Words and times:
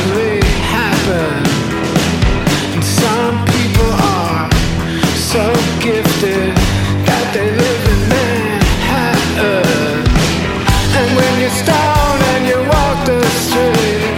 actually. 0.00 0.40
And 2.74 2.84
some 2.84 3.44
people 3.46 3.90
are 3.92 4.50
so 5.14 5.44
gifted 5.80 6.54
that 7.06 7.26
they 7.34 7.50
live 7.50 7.82
in 7.92 8.00
Manhattan. 8.08 9.44
And 10.96 11.08
when 11.16 11.32
you're 11.40 11.58
stoned 11.64 12.22
and 12.34 12.42
you 12.48 12.58
walk 12.68 12.98
the 13.06 13.20
street, 13.44 14.14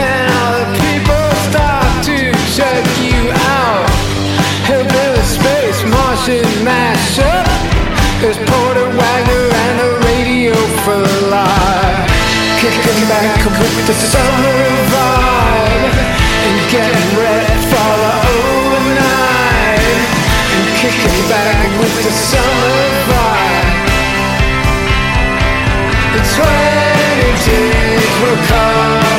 and 0.00 0.24
all 0.36 0.54
the 0.60 0.70
people 0.84 1.24
start 1.48 1.90
to 2.08 2.18
check 2.56 2.84
you 3.00 3.32
out, 3.32 3.88
space 5.24 5.82
Martian 5.84 6.44
mashup. 6.64 7.50
The 13.90 13.94
summer 13.94 14.60
vibe. 14.92 15.96
And 16.46 16.70
getting 16.70 17.18
wrecked 17.18 17.64
for 17.70 17.90
the 18.02 18.12
overnight 18.38 19.82
and 20.54 20.66
kicking 20.78 21.20
back 21.28 21.58
with 21.80 21.96
the 22.04 22.12
summer 22.12 22.78
vibe. 23.10 23.68
The 26.14 26.22
twenty 26.34 27.30
days 27.46 28.06
will 28.22 28.40
come 28.46 29.09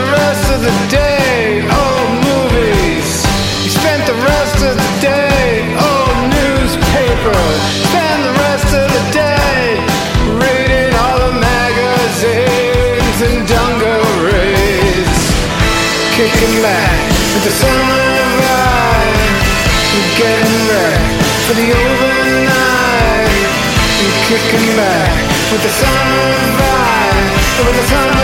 the 0.00 0.12
rest 0.12 0.46
of 0.54 0.60
the 0.62 0.74
day 0.88 1.60
on 1.60 2.04
movies. 2.24 3.10
Spent 3.68 4.02
the 4.06 4.16
rest 4.32 4.58
of 4.64 4.74
the 4.82 4.90
day 5.00 5.60
oh, 5.76 6.08
newspaper. 6.40 7.40
Spent 7.84 8.20
the 8.28 8.34
rest 8.46 8.70
of 8.80 8.86
the 8.96 9.04
day 9.12 9.76
reading 10.40 10.90
all 11.02 11.18
the 11.26 11.34
magazines 11.36 13.18
and 13.28 13.38
dungarees. 13.44 15.20
Kicking 16.16 16.56
back 16.64 16.96
with 17.32 17.44
the 17.48 17.54
summer 17.62 18.04
vibe. 18.40 19.20
Getting 20.16 20.60
ready 20.72 21.08
for 21.44 21.54
the 21.60 21.68
overnight. 21.84 23.48
Kicking 24.28 24.68
back 24.80 25.12
with 25.52 25.62
the 25.66 25.72
summer 25.82 26.24
vibe. 26.60 27.28
With 27.66 27.76
the 27.76 27.86
summer 27.92 28.19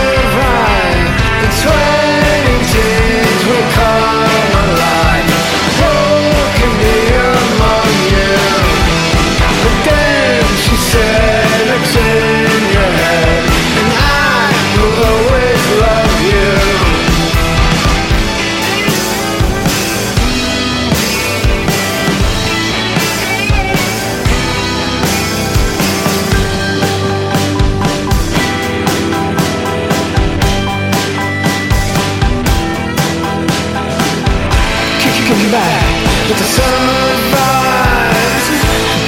kicking 35.27 35.51
back 35.51 35.83
with 36.29 36.37
the 36.37 36.43
summer 36.45 37.03
vibes, 37.35 38.47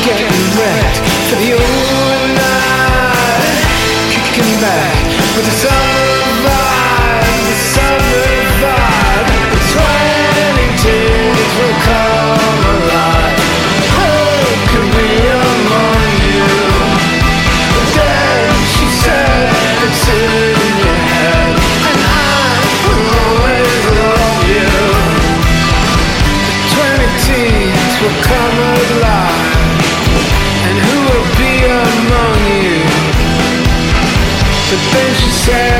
getting 0.03 0.35
wrecked 0.59 0.99
for 1.29 1.37
the 1.39 1.53
overnight. 1.53 2.49
Kicking 4.11 4.59
back 4.59 4.95
with 5.37 5.45
the 5.45 5.51
summer 5.51 5.98
the 34.69 34.77
things 34.77 35.21
you 35.25 35.31
said 35.31 35.78